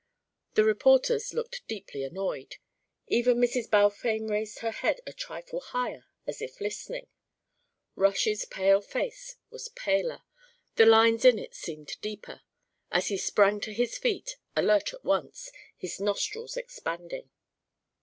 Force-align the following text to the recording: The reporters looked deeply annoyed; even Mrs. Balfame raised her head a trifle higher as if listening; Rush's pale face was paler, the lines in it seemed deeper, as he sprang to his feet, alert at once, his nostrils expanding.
The 0.55 0.63
reporters 0.63 1.31
looked 1.31 1.61
deeply 1.67 2.03
annoyed; 2.03 2.55
even 3.05 3.37
Mrs. 3.37 3.69
Balfame 3.69 4.25
raised 4.27 4.57
her 4.61 4.71
head 4.71 4.99
a 5.05 5.13
trifle 5.13 5.59
higher 5.59 6.05
as 6.25 6.41
if 6.41 6.59
listening; 6.59 7.05
Rush's 7.95 8.45
pale 8.45 8.81
face 8.81 9.35
was 9.51 9.69
paler, 9.69 10.23
the 10.75 10.87
lines 10.87 11.23
in 11.23 11.37
it 11.37 11.53
seemed 11.53 12.01
deeper, 12.01 12.41
as 12.91 13.09
he 13.09 13.17
sprang 13.19 13.59
to 13.59 13.73
his 13.73 13.95
feet, 13.99 14.37
alert 14.55 14.91
at 14.91 15.03
once, 15.05 15.51
his 15.77 15.99
nostrils 15.99 16.57
expanding. 16.57 17.29